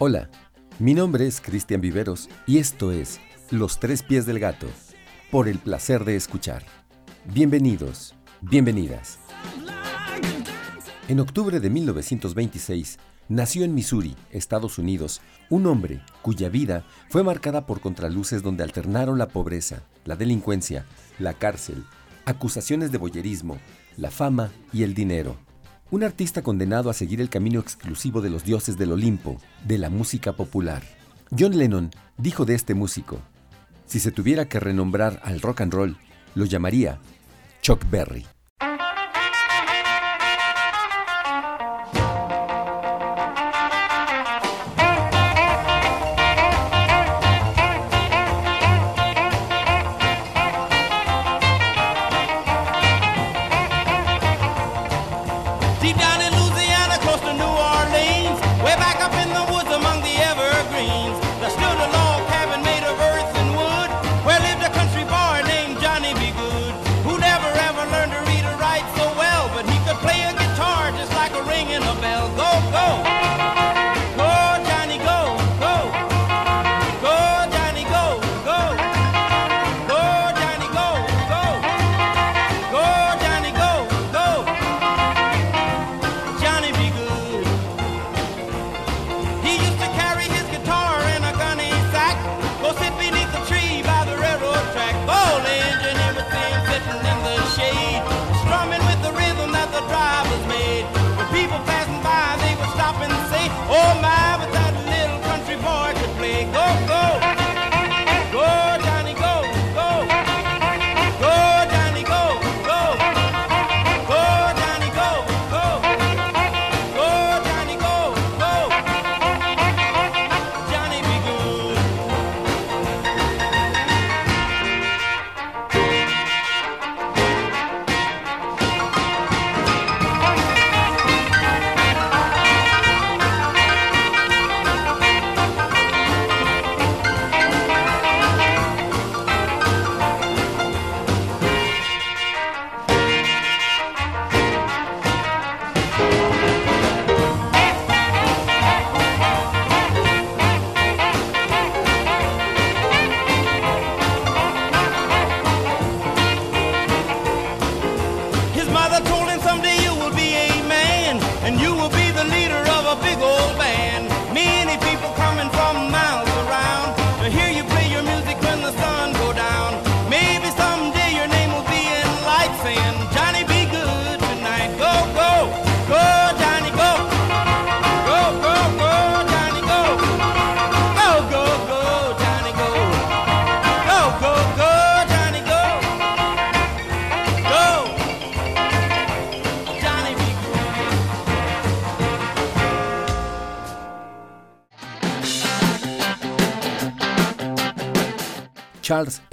[0.00, 0.30] Hola,
[0.78, 3.18] mi nombre es Cristian Viveros y esto es
[3.50, 4.68] Los Tres Pies del Gato,
[5.32, 6.64] por el placer de escuchar.
[7.24, 9.18] Bienvenidos, bienvenidas.
[11.08, 17.66] En octubre de 1926 nació en Missouri, Estados Unidos, un hombre cuya vida fue marcada
[17.66, 20.86] por contraluces donde alternaron la pobreza, la delincuencia,
[21.18, 21.82] la cárcel,
[22.24, 23.58] acusaciones de boyerismo,
[23.96, 25.47] la fama y el dinero.
[25.90, 29.88] Un artista condenado a seguir el camino exclusivo de los dioses del Olimpo, de la
[29.88, 30.82] música popular.
[31.36, 33.20] John Lennon dijo de este músico,
[33.86, 35.96] si se tuviera que renombrar al rock and roll,
[36.34, 36.98] lo llamaría
[37.62, 38.26] Chuck Berry.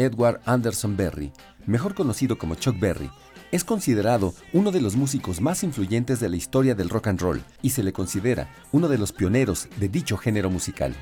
[0.05, 1.31] Edward Anderson Berry,
[1.66, 3.09] mejor conocido como Chuck Berry,
[3.51, 7.43] es considerado uno de los músicos más influyentes de la historia del rock and roll
[7.61, 10.95] y se le considera uno de los pioneros de dicho género musical.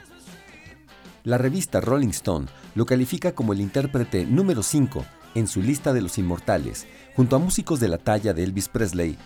[1.23, 6.01] La revista Rolling Stone lo califica como el intérprete número 5 en su lista de
[6.01, 6.85] los inmortales,
[7.15, 9.17] junto a músicos de la talla de Elvis Presley,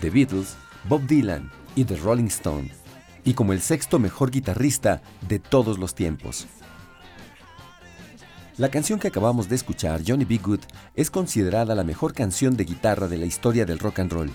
[0.00, 0.56] The Beatles,
[0.88, 2.70] Bob Dylan y The Rolling Stone,
[3.24, 6.46] y como el sexto mejor guitarrista de todos los tiempos.
[8.58, 10.38] La canción que acabamos de escuchar, Johnny B.
[10.38, 10.60] Good,
[10.94, 14.30] es considerada la mejor canción de guitarra de la historia del rock and roll.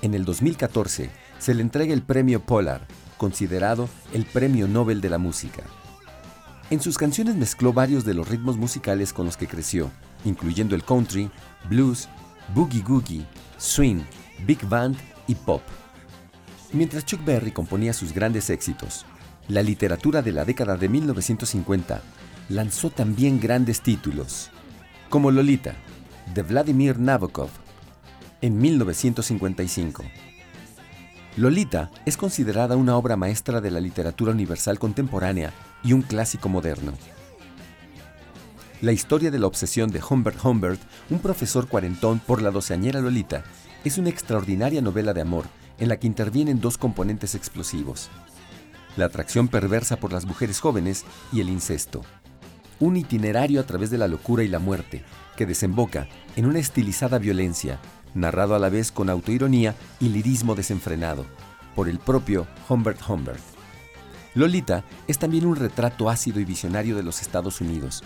[0.00, 1.10] En el 2014
[1.40, 2.86] se le entrega el premio Polar,
[3.16, 5.64] considerado el premio Nobel de la música.
[6.70, 9.90] En sus canciones mezcló varios de los ritmos musicales con los que creció,
[10.24, 11.28] incluyendo el country,
[11.68, 12.08] blues,
[12.54, 13.26] boogie googie,
[13.58, 14.02] swing,
[14.46, 14.96] big band
[15.26, 15.62] y pop.
[16.72, 19.04] Mientras Chuck Berry componía sus grandes éxitos,
[19.48, 22.00] la literatura de la década de 1950
[22.48, 24.50] lanzó también grandes títulos,
[25.08, 25.74] como Lolita,
[26.34, 27.50] de Vladimir Nabokov,
[28.40, 30.04] en 1955.
[31.36, 35.52] Lolita es considerada una obra maestra de la literatura universal contemporánea
[35.82, 36.92] y un clásico moderno.
[38.80, 43.44] La historia de la obsesión de Humbert Humbert, un profesor cuarentón por la doceañera Lolita,
[43.84, 45.46] es una extraordinaria novela de amor
[45.78, 48.10] en la que intervienen dos componentes explosivos,
[48.96, 52.02] la atracción perversa por las mujeres jóvenes y el incesto.
[52.80, 55.04] Un itinerario a través de la locura y la muerte,
[55.36, 57.78] que desemboca en una estilizada violencia,
[58.14, 61.24] narrado a la vez con autoironía y lirismo desenfrenado,
[61.74, 63.40] por el propio Humbert Humbert.
[64.34, 68.02] Lolita es también un retrato ácido y visionario de los Estados Unidos,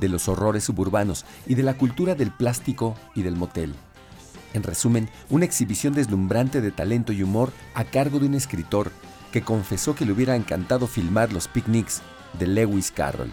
[0.00, 3.74] de los horrores suburbanos y de la cultura del plástico y del motel.
[4.54, 8.90] En resumen, una exhibición deslumbrante de talento y humor a cargo de un escritor
[9.32, 12.00] que confesó que le hubiera encantado filmar los picnics
[12.38, 13.32] de Lewis Carroll.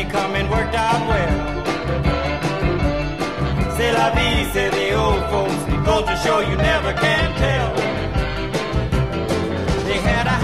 [0.00, 1.64] money coming worked out well.
[3.76, 5.54] C'est la vie, say the old folks.
[5.84, 7.74] Goes to show you never can tell.
[9.84, 10.38] They had a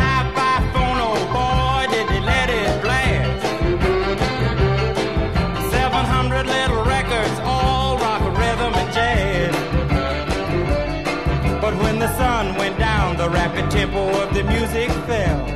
[0.79, 3.43] oh boy, did they let it blast.
[5.71, 9.55] 700 little records, all rock, rhythm, and jazz.
[11.61, 15.56] But when the sun went down, the rapid tempo of the music fell.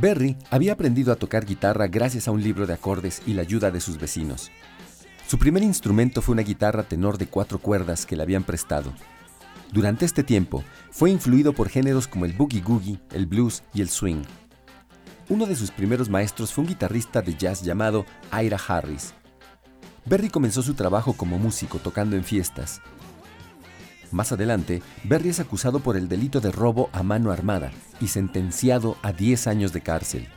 [0.00, 3.72] Berry había aprendido a tocar guitarra gracias a un libro de acordes y la ayuda
[3.72, 4.52] de sus vecinos.
[5.26, 8.92] Su primer instrumento fue una guitarra tenor de cuatro cuerdas que le habían prestado.
[9.72, 13.88] Durante este tiempo, fue influido por géneros como el boogie googie, el blues y el
[13.88, 14.22] swing.
[15.28, 19.14] Uno de sus primeros maestros fue un guitarrista de jazz llamado Ira Harris.
[20.06, 22.80] Berry comenzó su trabajo como músico tocando en fiestas.
[24.10, 28.96] Más adelante, Berry es acusado por el delito de robo a mano armada y sentenciado
[29.02, 30.28] a 10 años de cárcel.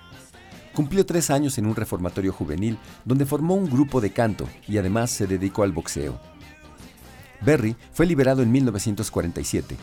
[0.73, 5.11] Cumplió tres años en un reformatorio juvenil donde formó un grupo de canto y además
[5.11, 6.19] se dedicó al boxeo.
[7.41, 9.75] Berry fue liberado en 1947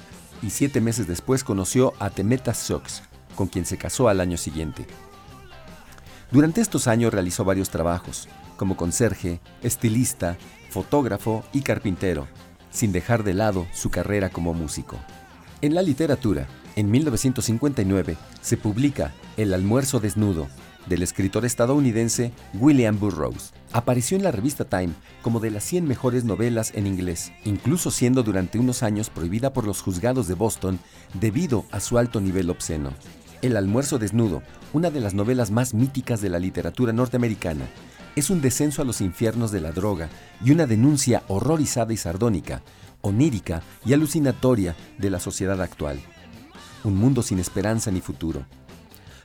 [0.42, 3.02] y siete meses después conoció a Temeta Sox,
[3.35, 4.87] con quien se casó al año siguiente.
[6.30, 10.37] Durante estos años realizó varios trabajos, como conserje, estilista,
[10.71, 12.28] fotógrafo y carpintero,
[12.78, 14.97] sin dejar de lado su carrera como músico.
[15.62, 20.47] En la literatura, en 1959 se publica El almuerzo desnudo,
[20.87, 23.52] del escritor estadounidense William Burroughs.
[23.73, 24.92] Apareció en la revista Time
[25.23, 29.66] como de las 100 mejores novelas en inglés, incluso siendo durante unos años prohibida por
[29.66, 30.78] los juzgados de Boston
[31.14, 32.92] debido a su alto nivel obsceno.
[33.42, 34.42] El almuerzo desnudo,
[34.73, 37.66] una de las novelas más míticas de la literatura norteamericana,
[38.18, 40.08] es un descenso a los infiernos de la droga
[40.44, 42.62] y una denuncia horrorizada y sardónica
[43.00, 46.00] onírica y alucinatoria de la sociedad actual.
[46.84, 48.44] Un mundo sin esperanza ni futuro.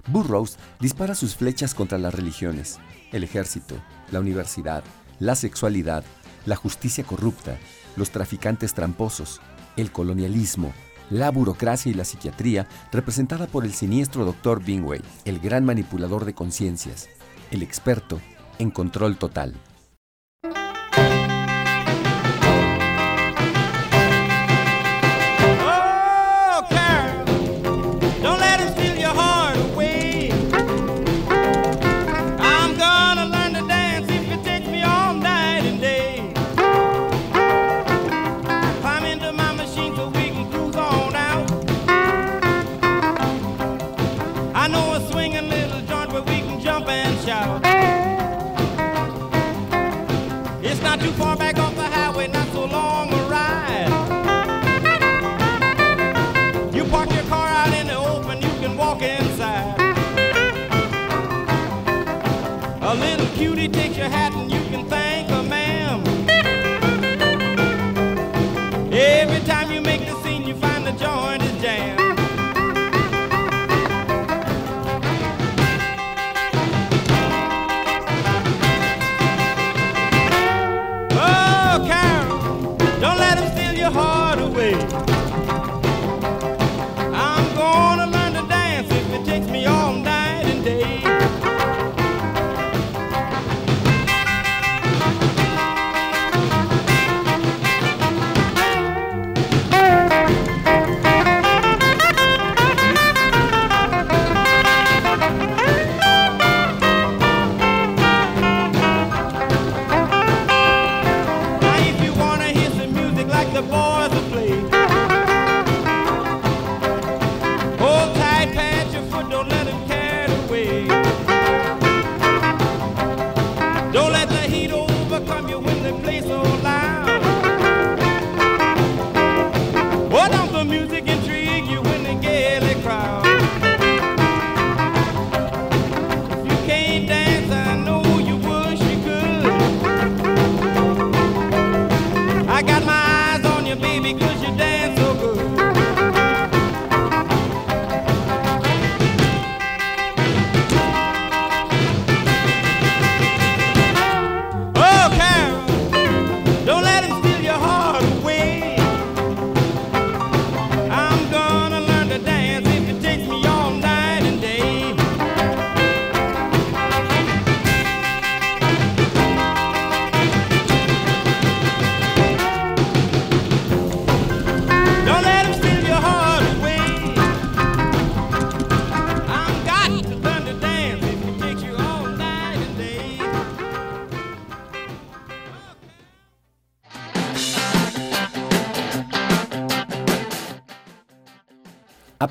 [0.08, 2.80] Burroughs dispara sus flechas contra las religiones,
[3.12, 3.76] el ejército,
[4.12, 4.84] la universidad,
[5.20, 6.04] la sexualidad,
[6.46, 7.58] la justicia corrupta,
[7.96, 9.40] los traficantes tramposos,
[9.78, 10.74] el colonialismo,
[11.10, 14.64] la burocracia y la psiquiatría, representada por el siniestro Dr.
[14.64, 17.08] Bingway, el gran manipulador de conciencias,
[17.52, 18.20] el experto
[18.60, 19.54] en control total.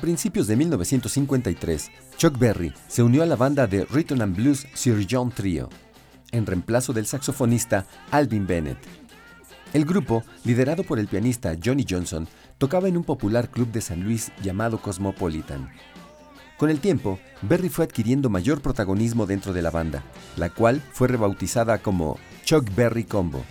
[0.03, 5.07] Principios de 1953, Chuck Berry se unió a la banda de Rhythm and Blues Sir
[5.09, 5.69] John Trio,
[6.31, 8.79] en reemplazo del saxofonista Alvin Bennett.
[9.71, 14.03] El grupo, liderado por el pianista Johnny Johnson, tocaba en un popular club de San
[14.03, 15.71] Luis llamado Cosmopolitan.
[16.57, 20.03] Con el tiempo, Berry fue adquiriendo mayor protagonismo dentro de la banda,
[20.35, 23.41] la cual fue rebautizada como Chuck Berry Combo.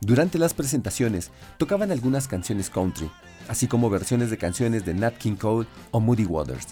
[0.00, 3.10] Durante las presentaciones tocaban algunas canciones country,
[3.50, 6.68] así como versiones de canciones de Nat King Cole o Moody Waters.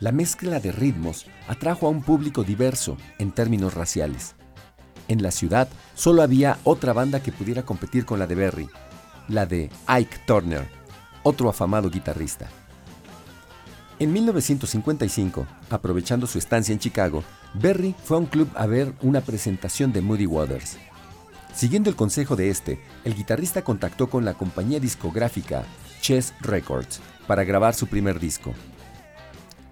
[0.00, 4.34] La mezcla de ritmos atrajo a un público diverso en términos raciales.
[5.06, 8.68] En la ciudad solo había otra banda que pudiera competir con la de Berry,
[9.28, 10.68] la de Ike Turner,
[11.22, 12.48] otro afamado guitarrista.
[14.00, 17.22] En 1955, aprovechando su estancia en Chicago,
[17.54, 20.76] Berry fue a un club a ver una presentación de Moody Waters.
[21.54, 25.64] Siguiendo el consejo de este, el guitarrista contactó con la compañía discográfica
[26.00, 28.54] Chess Records para grabar su primer disco.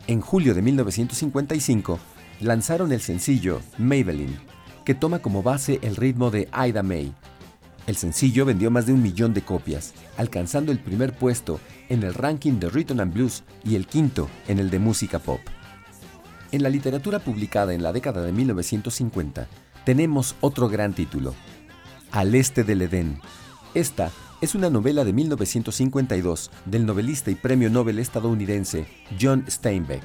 [0.06, 1.98] En julio de 1955,
[2.40, 4.38] lanzaron el sencillo Maybelline,
[4.84, 7.14] que toma como base el ritmo de Ida May.
[7.86, 12.14] El sencillo vendió más de un millón de copias, alcanzando el primer puesto en el
[12.14, 15.40] ranking de Rhythm and Blues y el quinto en el de música pop.
[16.52, 19.48] En la literatura publicada en la década de 1950,
[19.84, 21.34] tenemos otro gran título,
[22.12, 23.20] Al este del Edén.
[23.72, 28.88] Esta es una novela de 1952 del novelista y premio Nobel estadounidense
[29.20, 30.02] John Steinbeck.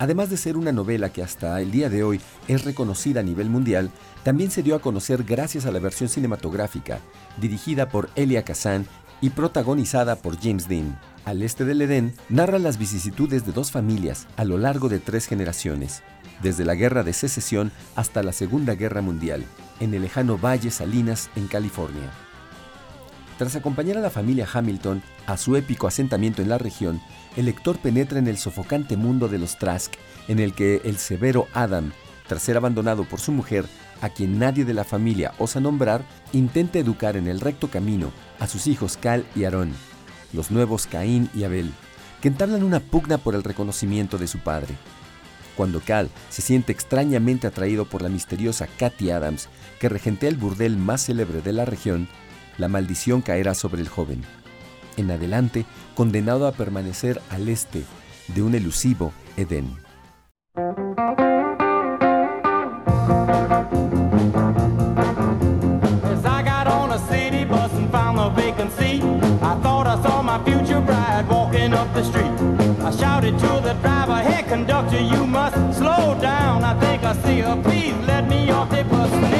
[0.00, 3.48] Además de ser una novela que hasta el día de hoy es reconocida a nivel
[3.48, 3.92] mundial,
[4.24, 6.98] también se dio a conocer gracias a la versión cinematográfica,
[7.40, 8.84] dirigida por Elia Kazan
[9.20, 10.98] y protagonizada por James Dean.
[11.24, 15.26] Al este del Edén, narra las vicisitudes de dos familias a lo largo de tres
[15.26, 16.02] generaciones,
[16.42, 19.44] desde la Guerra de Secesión hasta la Segunda Guerra Mundial,
[19.80, 22.10] en el lejano Valle Salinas, en California.
[23.38, 27.00] Tras acompañar a la familia Hamilton a su épico asentamiento en la región,
[27.36, 29.94] el lector penetra en el sofocante mundo de los Trask,
[30.28, 31.92] en el que el severo Adam,
[32.28, 33.66] tras ser abandonado por su mujer,
[34.00, 38.46] a quien nadie de la familia osa nombrar, intenta educar en el recto camino a
[38.46, 39.72] sus hijos Cal y Aarón,
[40.32, 41.72] los nuevos Caín y Abel,
[42.20, 44.74] que entablan una pugna por el reconocimiento de su padre.
[45.56, 50.76] Cuando Cal se siente extrañamente atraído por la misteriosa Kathy Adams, que regentea el burdel
[50.76, 52.08] más célebre de la región,
[52.58, 54.22] la maldición caerá sobre el joven.
[54.96, 57.84] En adelante, condenado a permanecer al este
[58.28, 59.84] de un elusivo Edén.
[73.82, 76.64] Driver, hey conductor, you must slow down.
[76.64, 79.33] I think I see her, please let me off the bus.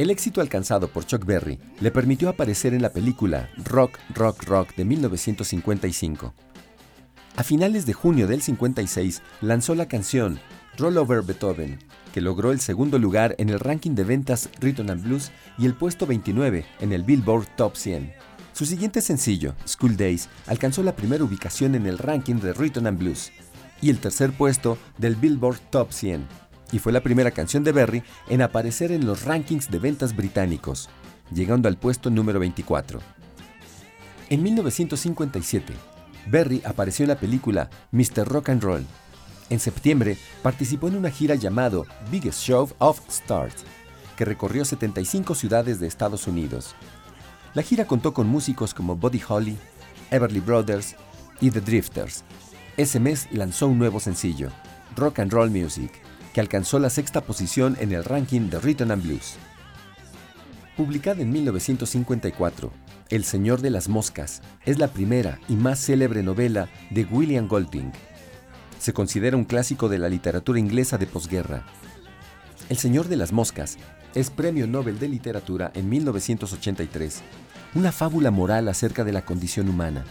[0.00, 4.74] El éxito alcanzado por Chuck Berry le permitió aparecer en la película Rock, Rock, Rock
[4.74, 6.32] de 1955.
[7.36, 10.40] A finales de junio del 56 lanzó la canción
[10.78, 11.80] Roll Over Beethoven,
[12.14, 15.74] que logró el segundo lugar en el ranking de ventas Rhythm and Blues y el
[15.74, 18.10] puesto 29 en el Billboard Top 100.
[18.54, 22.98] Su siguiente sencillo, School Days, alcanzó la primera ubicación en el ranking de Rhythm and
[22.98, 23.32] Blues
[23.82, 26.26] y el tercer puesto del Billboard Top 100,
[26.72, 30.88] y fue la primera canción de Berry en aparecer en los rankings de ventas británicos,
[31.32, 33.00] llegando al puesto número 24.
[34.28, 35.72] En 1957,
[36.26, 38.26] Berry apareció en la película Mr.
[38.26, 38.86] Rock and Roll.
[39.48, 43.64] En septiembre participó en una gira llamado Biggest Show of Stars,
[44.16, 46.74] que recorrió 75 ciudades de Estados Unidos.
[47.54, 49.58] La gira contó con músicos como Buddy Holly,
[50.12, 50.94] Everly Brothers
[51.40, 52.22] y The Drifters.
[52.76, 54.50] Ese mes lanzó un nuevo sencillo,
[54.94, 55.90] Rock and Roll Music,
[56.32, 59.36] que alcanzó la sexta posición en el ranking de Rhythm and Blues.
[60.76, 62.72] Publicada en 1954,
[63.08, 67.92] El Señor de las Moscas es la primera y más célebre novela de William Golding.
[68.78, 71.66] Se considera un clásico de la literatura inglesa de posguerra.
[72.68, 73.76] El Señor de las Moscas
[74.14, 77.20] es Premio Nobel de Literatura en 1983,
[77.74, 80.04] una fábula moral acerca de la condición humana.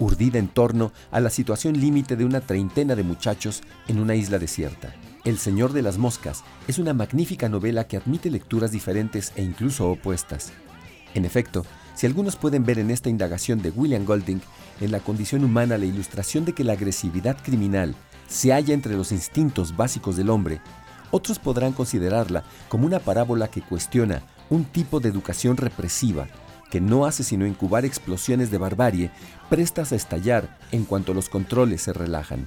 [0.00, 4.40] urdida en torno a la situación límite de una treintena de muchachos en una isla
[4.40, 4.92] desierta.
[5.24, 9.90] El Señor de las Moscas es una magnífica novela que admite lecturas diferentes e incluso
[9.90, 10.52] opuestas.
[11.14, 14.42] En efecto, si algunos pueden ver en esta indagación de William Golding
[14.82, 17.94] en la condición humana la ilustración de que la agresividad criminal
[18.28, 20.60] se halla entre los instintos básicos del hombre,
[21.10, 26.26] otros podrán considerarla como una parábola que cuestiona un tipo de educación represiva
[26.70, 29.10] que no hace sino incubar explosiones de barbarie
[29.48, 32.46] prestas a estallar en cuanto los controles se relajan.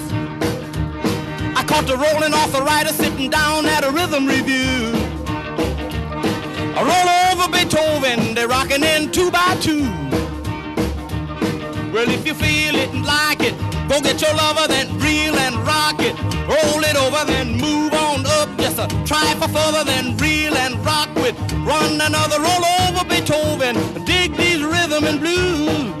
[1.67, 4.91] Caught the rolling off the rider sitting down at a rhythm review.
[6.75, 9.83] I roll over Beethoven, they're rocking in two by two.
[11.93, 13.55] Well, if you feel it and like it,
[13.87, 16.19] go get your lover, then reel and rock it.
[16.43, 18.49] Roll it over, then move on up.
[18.57, 18.89] Just a
[19.39, 21.39] for further, then reel and rock with.
[21.63, 23.75] Run another roll over Beethoven.
[24.03, 26.00] Dig these rhythm and blues.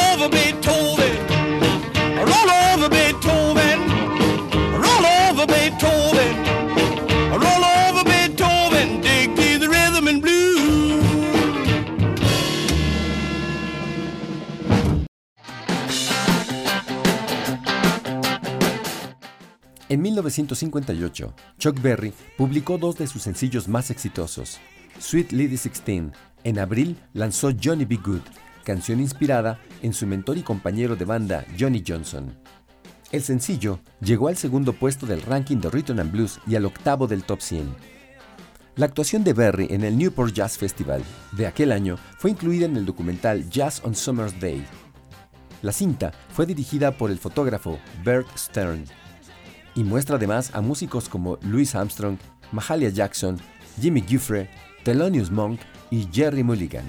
[20.31, 24.59] 1958, Chuck Berry publicó dos de sus sencillos más exitosos.
[24.99, 26.11] Sweet Lady 16,
[26.43, 27.97] en abril lanzó Johnny B.
[27.97, 28.21] Good,
[28.63, 32.37] canción inspirada en su mentor y compañero de banda Johnny Johnson.
[33.11, 37.07] El sencillo llegó al segundo puesto del ranking de Rhythm and Blues y al octavo
[37.07, 37.75] del top 100.
[38.77, 42.77] La actuación de Berry en el Newport Jazz Festival de aquel año fue incluida en
[42.77, 44.65] el documental Jazz on Summer's Day.
[45.61, 48.85] La cinta fue dirigida por el fotógrafo Bert Stern
[49.75, 52.17] y muestra además a músicos como Louis Armstrong,
[52.51, 53.37] Mahalia Jackson,
[53.79, 54.49] Jimmy Giuffre,
[54.83, 56.85] Thelonious Monk y Jerry Mulligan.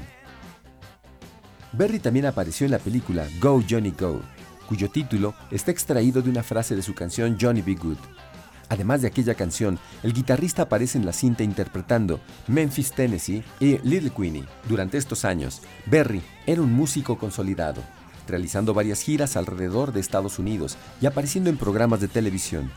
[1.73, 4.21] Berry también apareció en la película Go Johnny Go,
[4.69, 7.99] cuyo título está extraído de una frase de su canción Johnny Be Good.
[8.69, 14.11] Además de aquella canción, el guitarrista aparece en la cinta interpretando Memphis, Tennessee y Little
[14.11, 14.45] Queenie.
[14.69, 17.83] Durante estos años, Berry era un músico consolidado
[18.33, 22.73] realizando varias giras alrededor de Estados Unidos y apareciendo en programas de televisión.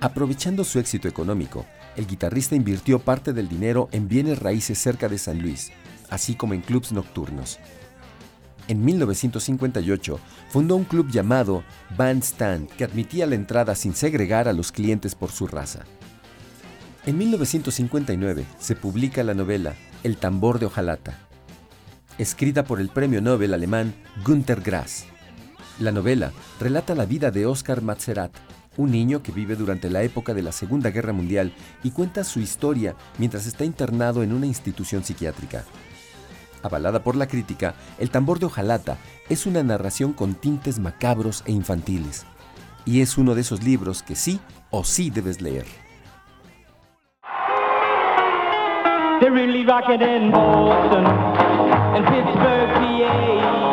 [0.00, 5.18] Aprovechando su éxito económico, el guitarrista invirtió parte del dinero en bienes raíces cerca de
[5.18, 5.72] San Luis,
[6.08, 7.58] así como en clubs nocturnos.
[8.68, 11.64] En 1958 fundó un club llamado
[11.98, 15.80] Bandstand que admitía la entrada sin segregar a los clientes por su raza.
[17.06, 21.18] En 1959 se publica la novela El tambor de hojalata,
[22.20, 23.94] escrita por el premio Nobel alemán
[24.26, 25.06] Günter Grass.
[25.78, 28.30] La novela relata la vida de Oskar Matzerat,
[28.76, 32.40] un niño que vive durante la época de la Segunda Guerra Mundial y cuenta su
[32.40, 35.64] historia mientras está internado en una institución psiquiátrica.
[36.62, 38.98] Avalada por la crítica, El tambor de hojalata
[39.30, 42.26] es una narración con tintes macabros e infantiles,
[42.84, 45.64] y es uno de esos libros que sí o sí debes leer.
[51.70, 53.69] Heart of Texas,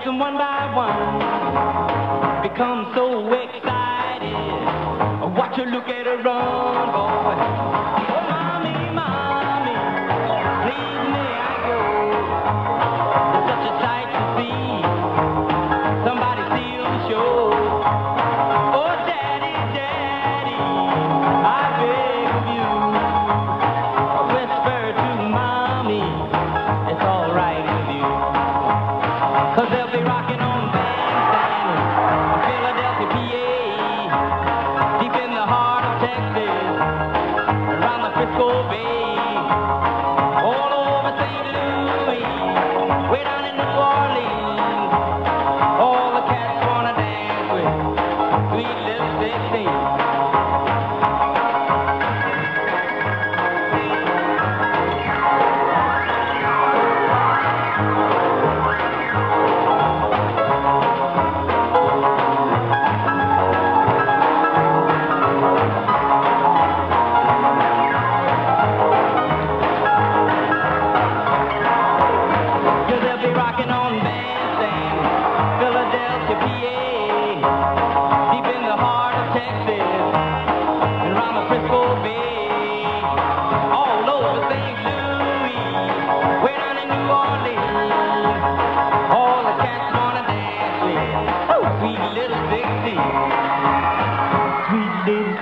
[0.00, 2.40] Gets them one by one.
[2.40, 4.32] become so excited.
[5.36, 7.99] Watch her look at her run, boy.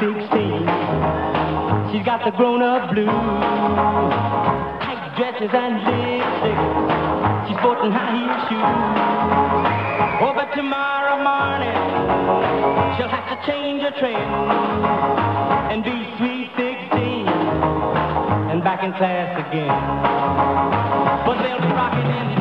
[0.01, 0.15] 16.
[1.91, 3.11] She's got the grown-up blues.
[4.79, 6.59] Tight dresses and lipstick.
[7.49, 8.63] She's sporting high-heeled shoes.
[10.23, 11.75] Oh, but tomorrow morning
[12.95, 14.31] she'll have to change her trend
[15.75, 17.27] and be sweet 16
[18.55, 19.75] and back in class again.
[21.27, 22.38] But they'll be rocking in.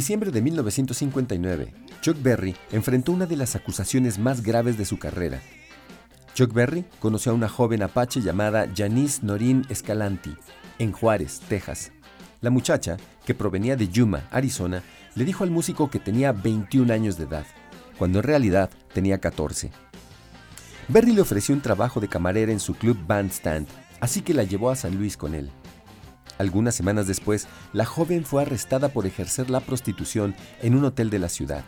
[0.00, 5.42] Diciembre de 1959, Chuck Berry enfrentó una de las acusaciones más graves de su carrera.
[6.32, 10.34] Chuck Berry conoció a una joven apache llamada Janice Norin Escalanti
[10.78, 11.92] en Juárez, Texas.
[12.40, 14.82] La muchacha, que provenía de Yuma, Arizona,
[15.16, 17.44] le dijo al músico que tenía 21 años de edad,
[17.98, 19.70] cuando en realidad tenía 14.
[20.88, 23.68] Berry le ofreció un trabajo de camarera en su club Bandstand,
[24.00, 25.50] así que la llevó a San Luis con él.
[26.40, 31.18] Algunas semanas después, la joven fue arrestada por ejercer la prostitución en un hotel de
[31.18, 31.64] la ciudad.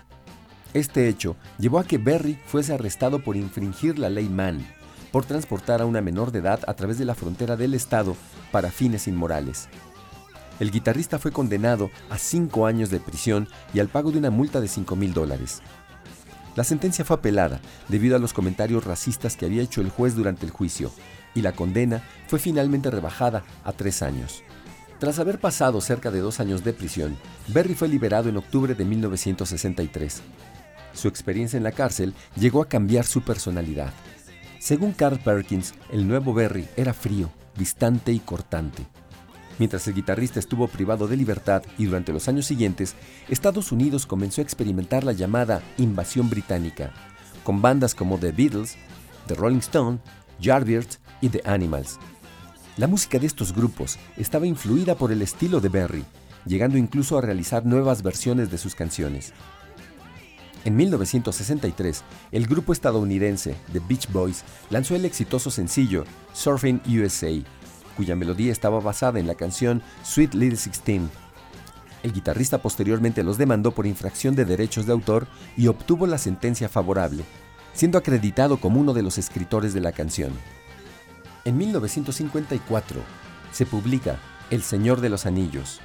[0.73, 4.67] Este hecho llevó a que Berry fuese arrestado por infringir la ley Mann,
[5.11, 8.17] por transportar a una menor de edad a través de la frontera del estado
[8.51, 9.69] para fines inmorales.
[10.59, 14.63] El guitarrista fue condenado a cinco años de prisión y al pago de una multa
[14.63, 15.61] de 5 mil dólares.
[16.57, 20.47] La sentencia fue apelada debido a los comentarios racistas que había hecho el juez durante
[20.47, 20.91] el juicio,
[21.35, 24.43] y la condena fue finalmente rebajada a tres años.
[25.03, 27.17] Tras haber pasado cerca de dos años de prisión,
[27.49, 30.23] Berry fue liberado en octubre de 1963.
[30.95, 33.93] Su experiencia en la cárcel llegó a cambiar su personalidad.
[34.61, 38.87] Según Carl Perkins, el nuevo Berry era frío, distante y cortante.
[39.59, 42.95] Mientras el guitarrista estuvo privado de libertad y durante los años siguientes,
[43.29, 46.93] Estados Unidos comenzó a experimentar la llamada invasión británica,
[47.43, 48.77] con bandas como The Beatles,
[49.27, 49.99] The Rolling Stone,
[50.39, 51.99] Yardbirds y The Animals.
[52.79, 56.05] La música de estos grupos estaba influida por el estilo de Berry,
[56.47, 59.35] llegando incluso a realizar nuevas versiones de sus canciones.
[60.65, 67.31] En 1963, el grupo estadounidense The Beach Boys lanzó el exitoso sencillo Surfing USA,
[67.95, 71.11] cuya melodía estaba basada en la canción Sweet Little Sixteen.
[72.03, 75.27] El guitarrista posteriormente los demandó por infracción de derechos de autor
[75.59, 77.25] y obtuvo la sentencia favorable,
[77.75, 80.33] siendo acreditado como uno de los escritores de la canción.
[81.45, 83.01] En 1954
[83.51, 84.17] se publica
[84.51, 85.81] El Señor de los Anillos,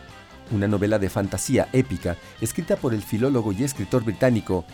[0.51, 4.65] una novela de fantasía épica escrita por el filólogo y escritor británico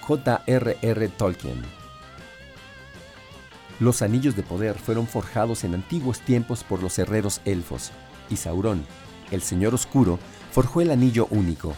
[0.00, 1.08] J.R.R.
[1.08, 1.62] Tolkien.
[3.80, 7.92] Los anillos de poder fueron forjados en antiguos tiempos por los herreros elfos,
[8.30, 8.86] y Saurón,
[9.30, 10.18] el Señor Oscuro,
[10.52, 11.74] forjó el anillo único.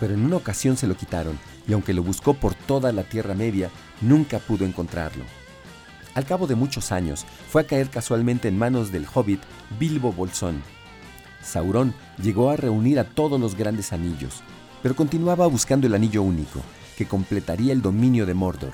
[0.00, 3.34] Pero en una ocasión se lo quitaron, y aunque lo buscó por toda la Tierra
[3.34, 3.70] Media,
[4.00, 5.24] nunca pudo encontrarlo.
[6.16, 9.42] Al cabo de muchos años, fue a caer casualmente en manos del hobbit
[9.78, 10.62] Bilbo Bolsón.
[11.42, 14.40] Sauron llegó a reunir a todos los grandes anillos,
[14.82, 16.62] pero continuaba buscando el anillo único,
[16.96, 18.72] que completaría el dominio de Mordor.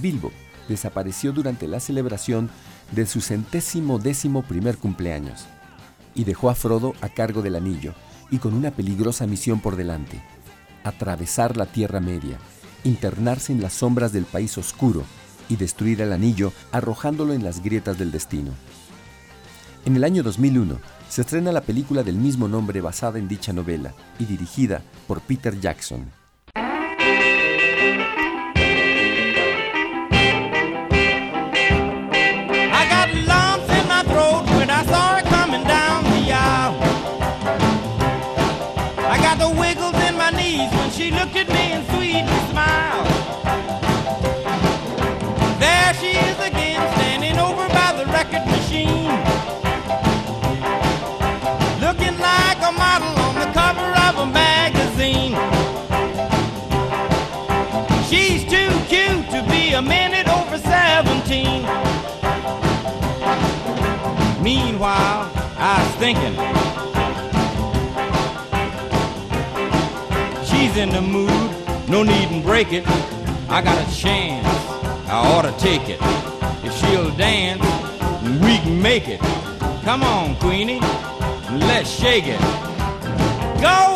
[0.00, 0.30] Bilbo
[0.68, 2.48] desapareció durante la celebración
[2.92, 5.46] de su centésimo décimo primer cumpleaños
[6.14, 7.94] y dejó a Frodo a cargo del anillo
[8.30, 10.22] y con una peligrosa misión por delante,
[10.84, 12.38] atravesar la Tierra Media,
[12.84, 15.02] internarse en las sombras del país oscuro
[15.48, 18.52] y destruir el anillo arrojándolo en las grietas del destino.
[19.84, 20.78] En el año 2001
[21.08, 25.60] se estrena la película del mismo nombre basada en dicha novela y dirigida por Peter
[25.60, 26.23] Jackson.
[52.64, 55.34] A model on the cover of a magazine.
[58.08, 61.62] She's too cute to be a minute over 17.
[64.42, 66.34] Meanwhile, I was thinking,
[70.46, 71.30] she's in the mood,
[71.88, 72.84] no need to break it.
[73.50, 74.46] I got a chance,
[75.06, 75.98] I ought to take it.
[76.64, 77.62] If she'll dance,
[78.40, 79.20] we can make it.
[79.84, 80.80] Come on, Queenie,
[81.50, 82.40] let's shake it.
[83.60, 83.94] Go,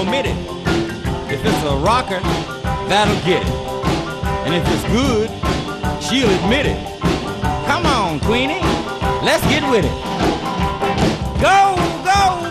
[0.00, 0.36] omit it.
[1.30, 2.20] If it's a rocker,
[2.88, 3.52] that'll get it.
[4.46, 5.28] And if it's good,
[6.02, 6.80] she'll admit it.
[7.66, 8.60] Come on, Queenie,
[9.22, 9.96] let's get with it.
[11.40, 12.49] Go, go,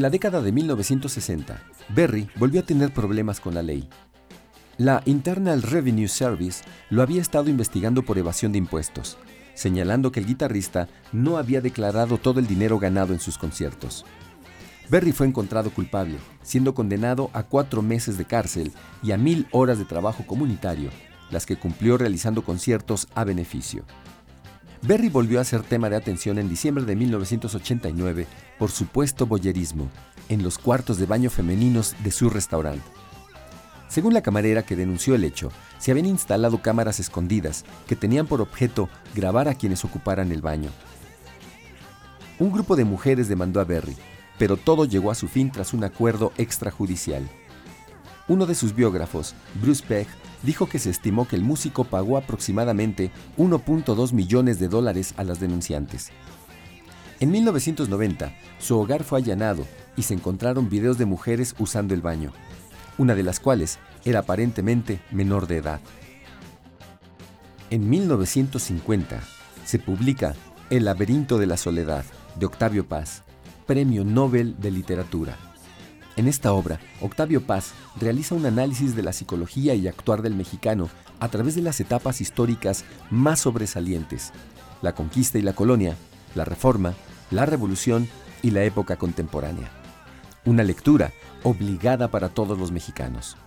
[0.00, 3.86] En la década de 1960, Berry volvió a tener problemas con la ley.
[4.78, 9.18] La Internal Revenue Service lo había estado investigando por evasión de impuestos,
[9.52, 14.06] señalando que el guitarrista no había declarado todo el dinero ganado en sus conciertos.
[14.88, 19.78] Berry fue encontrado culpable, siendo condenado a cuatro meses de cárcel y a mil horas
[19.78, 20.88] de trabajo comunitario,
[21.30, 23.84] las que cumplió realizando conciertos a beneficio.
[24.82, 28.26] Berry volvió a ser tema de atención en diciembre de 1989
[28.58, 29.90] por supuesto boyerismo
[30.30, 32.84] en los cuartos de baño femeninos de su restaurante.
[33.88, 38.40] Según la camarera que denunció el hecho, se habían instalado cámaras escondidas que tenían por
[38.40, 40.70] objeto grabar a quienes ocuparan el baño.
[42.38, 43.96] Un grupo de mujeres demandó a Berry,
[44.38, 47.28] pero todo llegó a su fin tras un acuerdo extrajudicial.
[48.30, 50.06] Uno de sus biógrafos, Bruce Peck,
[50.44, 55.40] dijo que se estimó que el músico pagó aproximadamente 1.2 millones de dólares a las
[55.40, 56.10] denunciantes.
[57.18, 59.66] En 1990, su hogar fue allanado
[59.96, 62.32] y se encontraron videos de mujeres usando el baño,
[62.98, 65.80] una de las cuales era aparentemente menor de edad.
[67.70, 69.18] En 1950
[69.64, 70.36] se publica
[70.70, 72.04] El laberinto de la soledad
[72.36, 73.24] de Octavio Paz,
[73.66, 75.36] Premio Nobel de Literatura.
[76.20, 80.90] En esta obra, Octavio Paz realiza un análisis de la psicología y actuar del mexicano
[81.18, 84.30] a través de las etapas históricas más sobresalientes,
[84.82, 85.96] la conquista y la colonia,
[86.34, 86.92] la reforma,
[87.30, 88.06] la revolución
[88.42, 89.70] y la época contemporánea.
[90.44, 91.10] Una lectura
[91.42, 93.38] obligada para todos los mexicanos.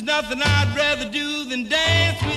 [0.00, 2.31] Nothing I'd rather do than dance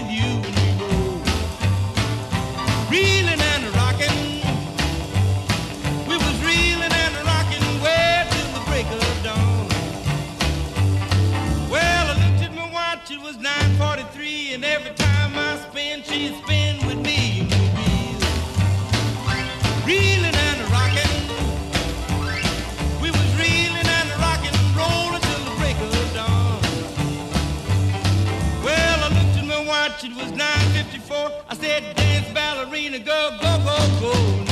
[32.75, 34.44] ballerina, go, go, go, go,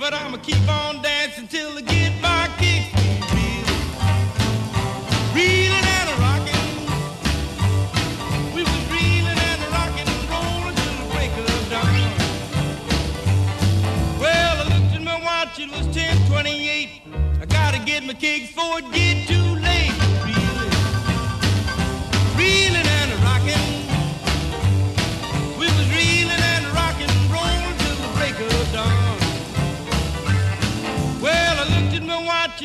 [0.00, 2.88] but I'ma keep on dancing till I get my kicks
[3.36, 3.82] reeling,
[5.36, 6.68] reeling and rocking.
[8.54, 12.00] We was reeling and rocking and rolling till the break of dawn.
[14.18, 17.02] Well, I looked at my watch, it was 10:28.
[17.42, 19.09] I gotta get my kicks it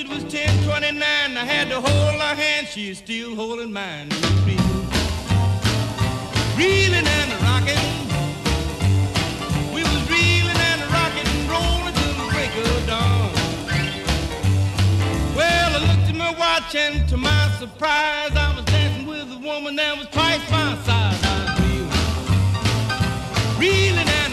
[0.05, 1.01] it was 1029.
[1.01, 4.09] I had to hold her hand, she's still holding mine.
[6.55, 7.85] Reeling and rocking.
[9.73, 13.31] We was reeling and rocking, rolling till the break of dawn.
[15.35, 19.39] Well, I looked at my watch and to my surprise, I was dancing with a
[19.39, 21.21] woman that was twice my size.
[21.23, 21.59] I was
[23.59, 24.24] reeling, reeling and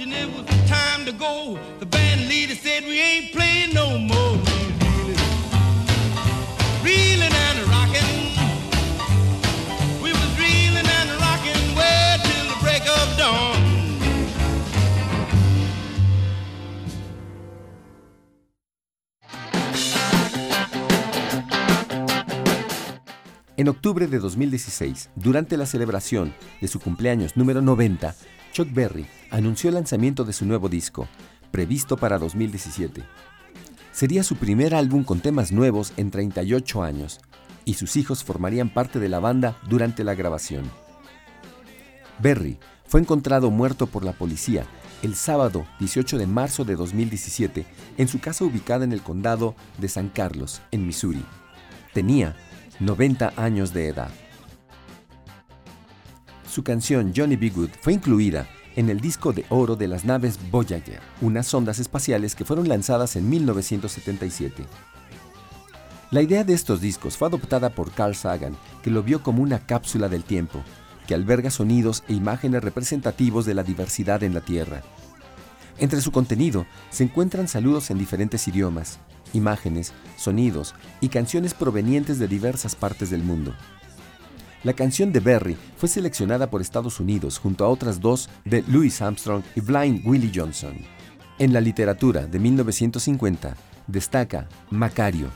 [0.00, 1.58] and it was time to go.
[1.80, 4.47] The band leader said we ain't playing no more.
[23.58, 28.14] En octubre de 2016, durante la celebración de su cumpleaños número 90,
[28.52, 31.08] Chuck Berry anunció el lanzamiento de su nuevo disco,
[31.50, 33.02] previsto para 2017.
[33.90, 37.18] Sería su primer álbum con temas nuevos en 38 años,
[37.64, 40.70] y sus hijos formarían parte de la banda durante la grabación.
[42.20, 44.66] Berry fue encontrado muerto por la policía
[45.02, 49.88] el sábado 18 de marzo de 2017 en su casa ubicada en el condado de
[49.88, 51.24] San Carlos, en Missouri.
[51.92, 52.36] Tenía
[52.80, 54.10] 90 años de edad.
[56.48, 57.50] Su canción Johnny B.
[57.50, 62.36] Good fue incluida en el disco de oro de las naves Voyager, unas sondas espaciales
[62.36, 64.64] que fueron lanzadas en 1977.
[66.12, 69.58] La idea de estos discos fue adoptada por Carl Sagan, que lo vio como una
[69.58, 70.62] cápsula del tiempo,
[71.08, 74.82] que alberga sonidos e imágenes representativos de la diversidad en la Tierra.
[75.78, 79.00] Entre su contenido se encuentran saludos en diferentes idiomas,
[79.32, 83.54] imágenes, sonidos y canciones provenientes de diversas partes del mundo.
[84.64, 89.00] La canción de Berry fue seleccionada por Estados Unidos junto a otras dos de Louis
[89.00, 90.74] Armstrong y Blind Willie Johnson.
[91.38, 93.56] En la literatura de 1950
[93.86, 95.28] destaca Macario.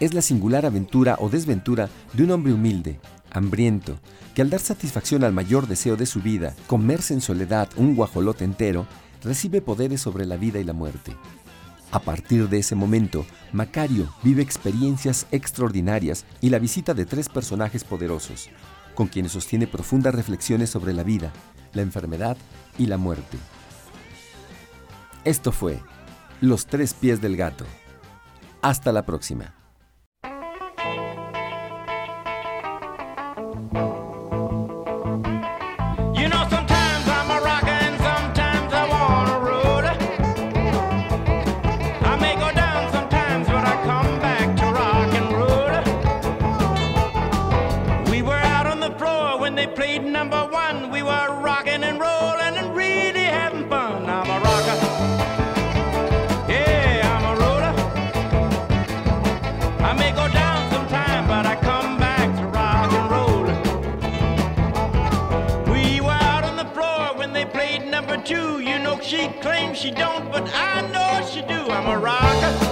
[0.00, 2.98] Es la singular aventura o desventura de un hombre humilde,
[3.30, 4.00] hambriento,
[4.34, 8.44] que al dar satisfacción al mayor deseo de su vida, comerse en soledad un guajolote
[8.44, 8.86] entero,
[9.22, 11.14] recibe poderes sobre la vida y la muerte.
[11.92, 17.84] A partir de ese momento, Macario vive experiencias extraordinarias y la visita de tres personajes
[17.84, 18.48] poderosos,
[18.94, 21.30] con quienes sostiene profundas reflexiones sobre la vida,
[21.74, 22.38] la enfermedad
[22.78, 23.36] y la muerte.
[25.24, 25.80] Esto fue
[26.40, 27.66] Los tres pies del gato.
[28.62, 29.61] Hasta la próxima.
[69.12, 71.70] She claims she don't, but I know she do.
[71.70, 72.71] I'm a rocker.